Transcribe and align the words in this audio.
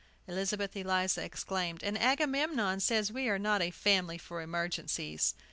Elizabeth 0.27 0.75
Eliza 0.75 1.23
exclaimed: 1.23 1.83
"And 1.83 1.95
Agamemnon 1.95 2.79
says 2.79 3.11
we 3.11 3.29
are 3.29 3.37
not 3.37 3.61
a 3.61 3.69
family 3.69 4.17
for 4.17 4.41
emergencies!" 4.41 5.35